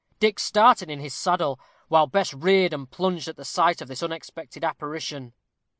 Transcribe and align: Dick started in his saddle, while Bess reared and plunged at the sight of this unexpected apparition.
Dick 0.19 0.39
started 0.39 0.89
in 0.89 0.99
his 0.99 1.13
saddle, 1.13 1.59
while 1.87 2.07
Bess 2.07 2.33
reared 2.33 2.73
and 2.73 2.89
plunged 2.89 3.27
at 3.27 3.35
the 3.35 3.45
sight 3.45 3.81
of 3.83 3.87
this 3.87 4.01
unexpected 4.01 4.63
apparition. 4.63 5.31